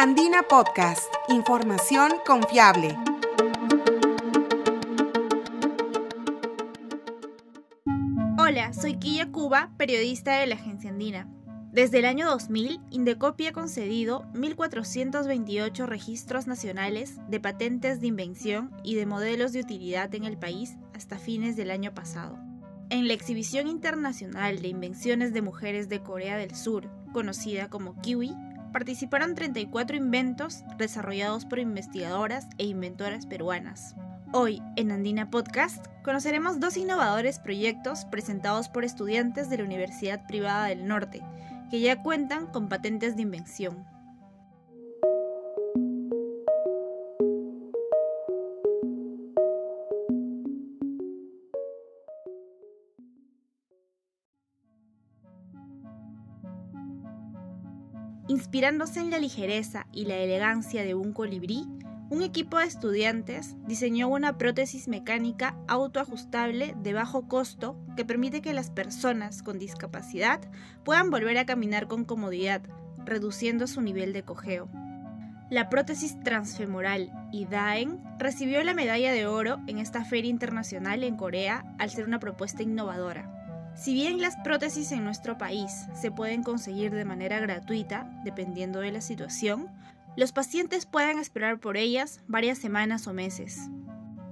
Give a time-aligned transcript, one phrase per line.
[0.00, 2.96] Andina Podcast, información confiable.
[8.38, 11.28] Hola, soy Quilla Cuba, periodista de la agencia Andina.
[11.72, 18.94] Desde el año 2000, Indecopi ha concedido 1.428 registros nacionales de patentes de invención y
[18.94, 22.38] de modelos de utilidad en el país hasta fines del año pasado.
[22.90, 28.36] En la exhibición internacional de invenciones de mujeres de Corea del Sur, conocida como Kiwi,
[28.72, 33.94] participaron 34 inventos desarrollados por investigadoras e inventoras peruanas.
[34.32, 40.66] Hoy, en Andina Podcast, conoceremos dos innovadores proyectos presentados por estudiantes de la Universidad Privada
[40.66, 41.22] del Norte,
[41.70, 43.97] que ya cuentan con patentes de invención.
[58.48, 61.66] Inspirándose en la ligereza y la elegancia de un colibrí,
[62.08, 68.54] un equipo de estudiantes diseñó una prótesis mecánica autoajustable de bajo costo que permite que
[68.54, 70.40] las personas con discapacidad
[70.82, 72.62] puedan volver a caminar con comodidad,
[73.04, 74.70] reduciendo su nivel de cojeo.
[75.50, 81.66] La prótesis transfemoral IDAEN recibió la medalla de oro en esta feria internacional en Corea
[81.78, 83.37] al ser una propuesta innovadora.
[83.78, 88.90] Si bien las prótesis en nuestro país se pueden conseguir de manera gratuita, dependiendo de
[88.90, 89.68] la situación,
[90.16, 93.70] los pacientes pueden esperar por ellas varias semanas o meses.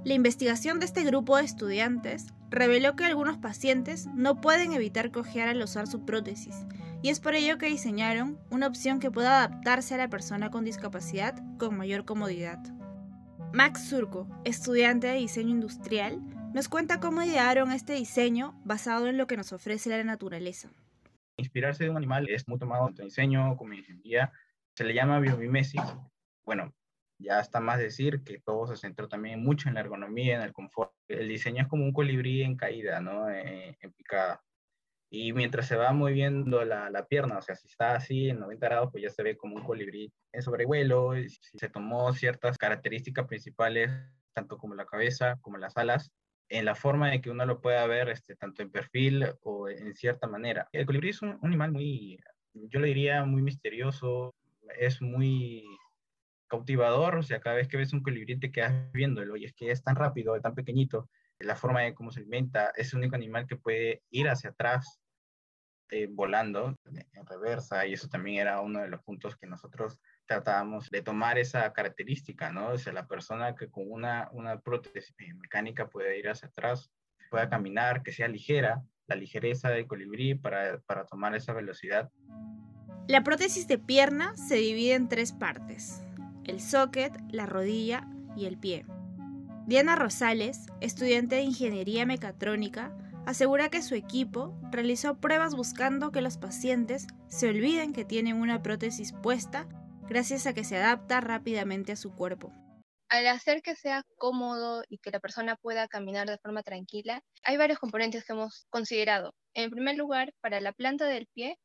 [0.05, 5.49] La investigación de este grupo de estudiantes reveló que algunos pacientes no pueden evitar cojear
[5.49, 6.57] al usar su prótesis,
[7.03, 10.65] y es por ello que diseñaron una opción que pueda adaptarse a la persona con
[10.65, 12.59] discapacidad con mayor comodidad.
[13.53, 16.21] Max Surco, estudiante de diseño industrial,
[16.57, 20.71] nos cuenta cómo idearon este diseño basado en lo que nos ofrece la naturaleza.
[21.37, 24.33] Inspirarse de un animal es muy tomado en diseño como ingeniería.
[24.75, 25.83] Se le llama biomimesis.
[26.47, 26.73] Bueno,
[27.19, 30.55] ya está más decir que todo se centró también mucho en la ergonomía, en el
[30.55, 30.95] confort.
[31.09, 33.29] El diseño es como un colibrí en caída, ¿no?
[33.29, 34.43] Eh, en picada.
[35.11, 38.67] Y mientras se va moviendo la, la, pierna, o sea, si está así en 90
[38.67, 41.13] grados, pues ya se ve como un colibrí en sobrevuelo.
[41.29, 43.91] Se tomó ciertas características principales,
[44.33, 46.11] tanto como la cabeza como las alas,
[46.49, 49.95] en la forma de que uno lo pueda ver este, tanto en perfil o en
[49.95, 50.69] cierta manera.
[50.73, 52.19] El colibrí es un, animal muy,
[52.55, 54.35] yo le diría, muy misterioso,
[54.79, 55.65] es muy
[56.49, 59.71] cautivador, o sea, cada vez que ves un colibrí te quedas viéndolo y es que
[59.71, 61.09] es tan rápido, tan pequeñito,
[61.41, 65.01] la forma de cómo se alimenta, es el único animal que puede ir hacia atrás
[65.91, 70.91] eh, volando en reversa y eso también era uno de los puntos que nosotros tratábamos
[70.91, 72.71] de tomar esa característica, ¿no?
[72.71, 76.91] O sea, la persona que con una, una prótesis mecánica puede ir hacia atrás,
[77.31, 82.11] pueda caminar, que sea ligera, la ligereza del colibrí para, para tomar esa velocidad.
[83.07, 86.03] La prótesis de pierna se divide en tres partes,
[86.45, 88.85] el socket, la rodilla y el pie.
[89.67, 96.39] Diana Rosales, estudiante de Ingeniería Mecatrónica, asegura que su equipo realizó pruebas buscando que los
[96.39, 99.67] pacientes se olviden que tienen una prótesis puesta
[100.09, 102.53] gracias a que se adapta rápidamente a su cuerpo.
[103.09, 107.57] Al hacer que sea cómodo y que la persona pueda caminar de forma tranquila, hay
[107.57, 109.35] varios componentes que hemos considerado.
[109.55, 111.59] En primer lugar, para la planta del pie,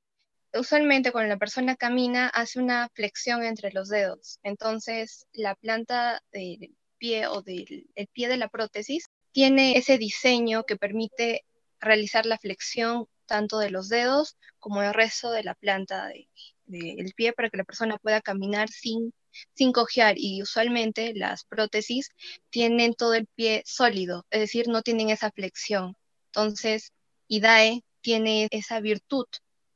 [0.54, 4.40] usualmente cuando la persona camina hace una flexión entre los dedos.
[4.44, 10.76] Entonces, la planta del pie o del pie de la prótesis tiene ese diseño que
[10.76, 11.46] permite
[11.80, 16.28] realizar la flexión tanto de los dedos como del resto de la planta de,
[16.72, 19.14] del pie para que la persona pueda caminar sin,
[19.54, 22.10] sin cojear y usualmente las prótesis
[22.50, 25.96] tienen todo el pie sólido, es decir, no tienen esa flexión.
[26.28, 26.94] Entonces,
[27.28, 29.26] IDAE tiene esa virtud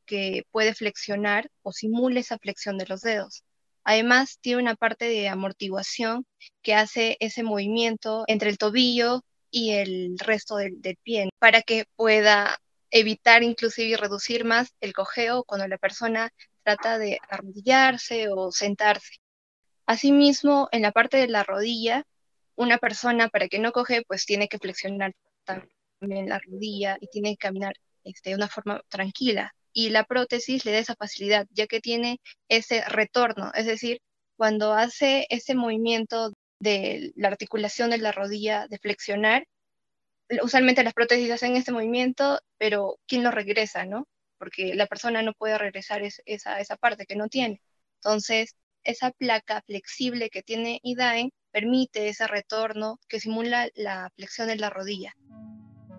[0.06, 3.44] que puede flexionar o simula esa flexión de los dedos.
[3.84, 6.26] Además, tiene una parte de amortiguación
[6.62, 11.86] que hace ese movimiento entre el tobillo y el resto del, del pie para que
[11.96, 16.32] pueda evitar inclusive y reducir más el cojeo cuando la persona
[16.66, 19.18] trata de arrodillarse o sentarse.
[19.86, 22.04] Asimismo, en la parte de la rodilla,
[22.56, 25.14] una persona para que no coge, pues tiene que flexionar
[25.46, 29.54] también la rodilla y tiene que caminar este, de una forma tranquila.
[29.74, 32.20] Y la prótesis le da esa facilidad, ya que tiene
[32.50, 34.00] ese retorno, es decir,
[34.38, 39.46] cuando hace ese movimiento de la articulación de la rodilla de flexionar,
[40.42, 44.08] usualmente las prótesis hacen este movimiento, pero ¿quién lo regresa, no?
[44.38, 47.62] Porque la persona no puede regresar esa, esa parte que no tiene.
[47.98, 54.58] Entonces, esa placa flexible que tiene IDAEN permite ese retorno que simula la flexión de
[54.58, 55.14] la rodilla.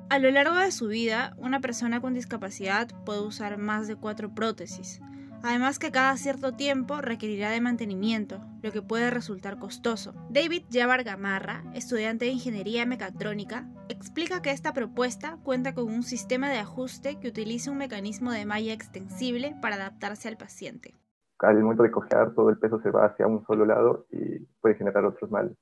[0.08, 4.32] A lo largo de su vida, una persona con discapacidad puede usar más de cuatro
[4.34, 5.00] prótesis.
[5.46, 10.12] Además que cada cierto tiempo requerirá de mantenimiento, lo que puede resultar costoso.
[10.28, 16.50] David Javar Gamarra, estudiante de Ingeniería Mecatrónica, explica que esta propuesta cuenta con un sistema
[16.50, 20.94] de ajuste que utiliza un mecanismo de malla extensible para adaptarse al paciente.
[21.38, 24.74] Al momento de cojear, todo el peso se va hacia un solo lado y puede
[24.74, 25.56] generar otros males.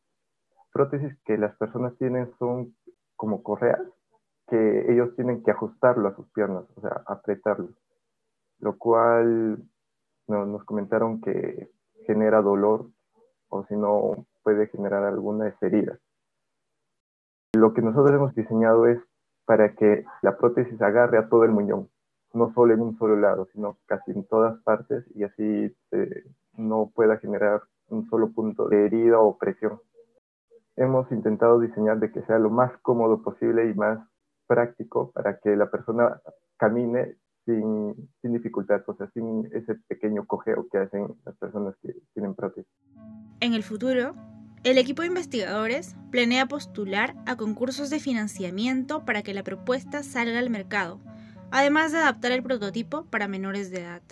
[0.72, 2.74] Prótesis que las personas tienen son
[3.16, 3.82] como correas
[4.48, 7.70] que ellos tienen que ajustarlo a sus piernas, o sea, apretarlo,
[8.60, 9.62] lo cual
[10.26, 11.70] nos comentaron que
[12.06, 12.86] genera dolor
[13.48, 15.98] o si no puede generar alguna herida.
[17.54, 18.98] Lo que nosotros hemos diseñado es
[19.44, 21.88] para que la prótesis agarre a todo el muñón,
[22.32, 26.24] no solo en un solo lado, sino casi en todas partes y así eh,
[26.56, 29.80] no pueda generar un solo punto de herida o presión.
[30.76, 34.00] Hemos intentado diseñar de que sea lo más cómodo posible y más
[34.46, 36.20] práctico para que la persona
[36.56, 41.94] camine sin, sin dificultad, o sea, sin ese pequeño cojeo que hacen las personas que
[42.14, 42.70] tienen prótesis.
[43.40, 44.14] En el futuro,
[44.64, 50.38] el equipo de investigadores planea postular a concursos de financiamiento para que la propuesta salga
[50.38, 51.00] al mercado,
[51.50, 54.02] además de adaptar el prototipo para menores de edad.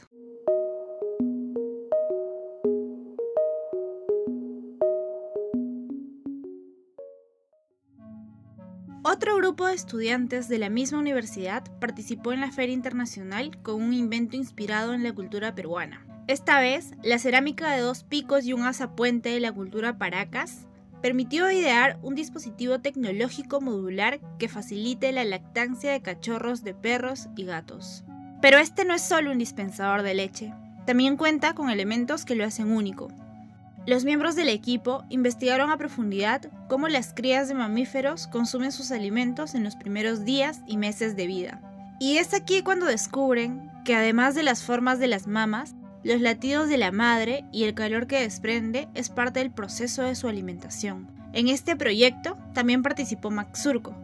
[9.05, 13.95] Otro grupo de estudiantes de la misma universidad participó en la Feria Internacional con un
[13.95, 16.07] invento inspirado en la cultura peruana.
[16.29, 20.69] Esta vez, la cerámica de dos picos y un asapuente de la cultura paracas
[21.03, 27.43] permitió idear un dispositivo tecnológico modular que facilite la lactancia de cachorros de perros y
[27.43, 28.05] gatos.
[28.41, 30.55] Pero este no es solo un dispensador de leche,
[30.87, 33.09] también cuenta con elementos que lo hacen único,
[33.85, 39.57] los miembros del equipo investigaron a profundidad cómo las crías de mamíferos consumen sus alimentos
[39.57, 41.61] en los primeros días y meses de vida.
[41.99, 45.75] Y es aquí cuando descubren que además de las formas de las mamas,
[46.05, 50.15] los latidos de la madre y el calor que desprende es parte del proceso de
[50.15, 51.09] su alimentación.
[51.33, 53.97] En este proyecto también participó Max Surco,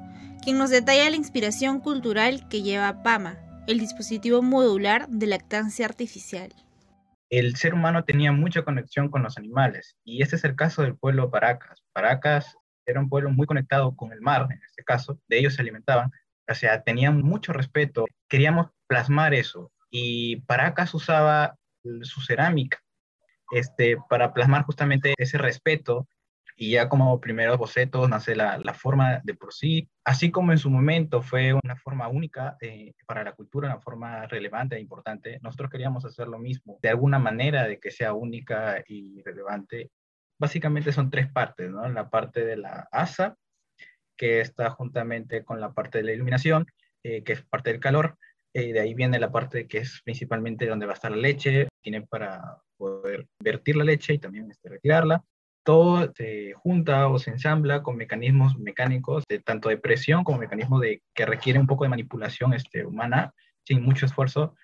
[0.42, 3.38] quien nos detalla la inspiración cultural que lleva PAMA,
[3.68, 6.52] el dispositivo modular de lactancia artificial
[7.30, 10.96] el ser humano tenía mucha conexión con los animales y este es el caso del
[10.96, 11.84] pueblo Paracas.
[11.92, 15.62] Paracas era un pueblo muy conectado con el mar, en este caso, de ellos se
[15.62, 16.10] alimentaban,
[16.48, 21.56] o sea, tenían mucho respeto, queríamos plasmar eso y Paracas usaba
[22.02, 22.82] su cerámica
[23.50, 26.08] este, para plasmar justamente ese respeto
[26.60, 30.58] y ya como primeros bocetos nace la, la, forma de por sí, así como en
[30.58, 35.38] su momento fue una forma única eh, para la cultura, una forma relevante e importante,
[35.40, 39.92] nosotros queríamos hacer lo mismo, de alguna manera de que sea única y relevante.
[40.36, 41.88] Básicamente son tres partes, ¿no?
[41.88, 43.36] La parte de la asa,
[44.16, 46.66] que está juntamente con la parte de la iluminación,
[47.04, 48.18] eh, que es parte del calor,
[48.52, 51.68] eh, de ahí viene la parte que es principalmente donde va a estar la leche,
[51.80, 55.22] tiene para poder vertir la leche y también este, retirarla
[55.68, 60.80] todo se junta o se ensambla con mecanismos mecánicos, de, tanto de presión como mecanismos
[60.80, 63.34] de, que requieren un poco de manipulación este, humana,
[63.64, 64.54] sin mucho esfuerzo.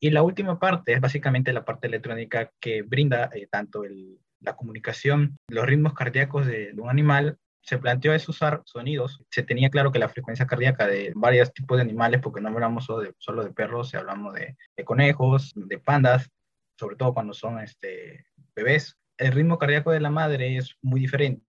[0.00, 4.56] Y la última parte es básicamente la parte electrónica que brinda eh, tanto el, la
[4.56, 7.38] comunicación, los ritmos cardíacos de, un animal.
[7.62, 9.22] Se planteó es usar sonidos.
[9.30, 12.84] Se tenía claro que la frecuencia cardíaca de varios tipos de animales, porque no hablamos
[12.84, 16.28] solo de, solo de perros, hablamos de, de conejos, de pandas,
[16.76, 18.26] sobre todo cuando son este,
[18.56, 21.42] bebés, el ritmo cardíaco de la madre es muy diferente.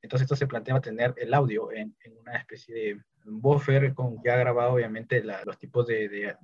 [0.00, 4.72] Entonces esto se plantea tener el audio en, una especie de buffer con ya grabado
[4.72, 6.36] obviamente los tipos de,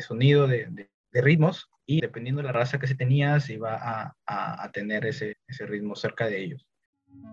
[0.00, 4.70] sonido, de, ritmos, y dependiendo de la raza que se tenía, se iba a, a,
[4.72, 6.66] tener ese, ese ritmo cerca de ellos.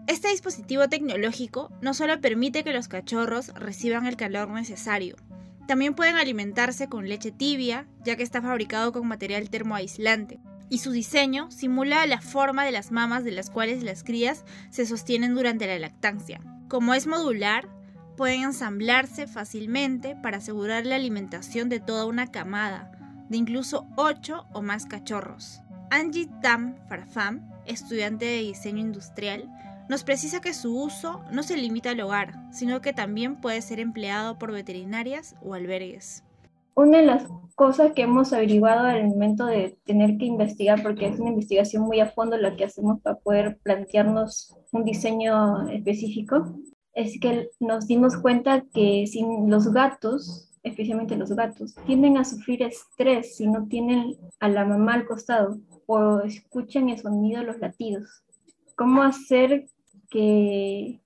[0.08, 5.18] Este dispositivo tecnológico no solo permite que los cachorros reciban el calor necesario,
[5.68, 10.91] también pueden alimentarse con leche tibia, ya que está fabricado con material termoaislante y su
[10.91, 15.67] diseño simula la forma de las mamas de las cuales las crías se sostienen durante
[15.67, 16.41] la lactancia.
[16.67, 17.69] Como es modular,
[18.17, 22.91] pueden ensamblarse fácilmente para asegurar la alimentación de toda una camada,
[23.29, 25.62] de incluso 8 o más cachorros.
[25.91, 29.50] Angie Tam Farfam, estudiante de diseño industrial,
[29.88, 33.79] nos precisa que su uso no se limita al hogar, sino que también puede ser
[33.79, 36.24] empleado por veterinarias o albergues.
[36.74, 37.24] Una de las
[37.56, 42.02] cosas que hemos averiguado al momento de tener que investigar, porque es una investigación muy
[42.02, 46.54] a fondo lo que hacemos para poder plantearnos un diseño específico,
[46.94, 52.62] es que nos dimos cuenta que sin los gatos, especialmente los gatos, tienden a sufrir
[52.64, 55.58] estrés si no tienen a la mamá al costado
[55.88, 58.24] o escuchan el sonido de los latidos.
[58.76, 59.68] ¿Cómo hacer
[60.10, 61.00] que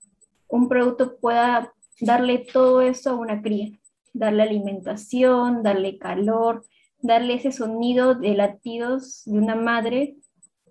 [0.48, 3.78] un producto pueda darle todo eso a una cría?
[4.13, 6.65] Darle alimentación, darle calor,
[7.01, 10.15] darle ese sonido de latidos de una madre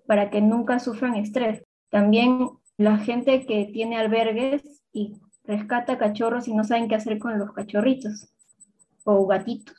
[0.07, 1.63] para que nunca sufran estrés.
[1.89, 7.37] También la gente que tiene albergues y rescata cachorros y no saben qué hacer con
[7.39, 8.29] los cachorritos
[9.03, 9.75] o gatitos.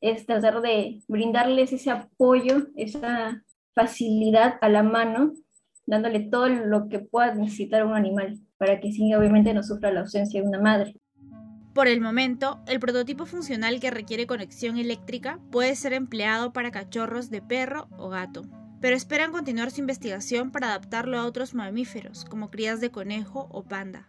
[0.00, 3.42] Es tratar de brindarles ese apoyo, esa
[3.74, 5.32] facilidad a la mano,
[5.86, 10.00] dándole todo lo que pueda necesitar un animal para que sí, obviamente no sufra la
[10.00, 10.94] ausencia de una madre.
[11.74, 17.30] Por el momento, el prototipo funcional que requiere conexión eléctrica puede ser empleado para cachorros
[17.30, 18.42] de perro o gato,
[18.82, 23.64] pero esperan continuar su investigación para adaptarlo a otros mamíferos, como crías de conejo o
[23.64, 24.08] panda.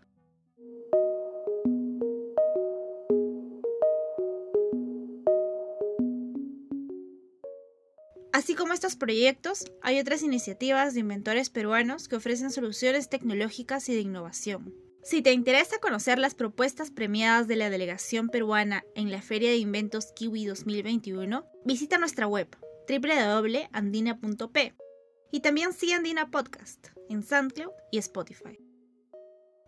[8.34, 13.94] Así como estos proyectos, hay otras iniciativas de inventores peruanos que ofrecen soluciones tecnológicas y
[13.94, 14.83] de innovación.
[15.04, 19.58] Si te interesa conocer las propuestas premiadas de la delegación peruana en la Feria de
[19.58, 22.48] Inventos Kiwi 2021, visita nuestra web
[22.88, 24.76] www.andina.p
[25.32, 28.58] y también sigue Andina Podcast en SoundCloud y Spotify.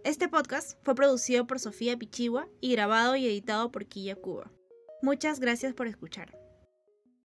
[0.05, 4.51] Este podcast fue producido por Sofía Pichigua y grabado y editado por Quilla Cuba.
[5.01, 6.44] Muchas gracias por escuchar.